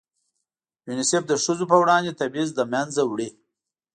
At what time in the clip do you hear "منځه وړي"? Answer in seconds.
2.73-3.29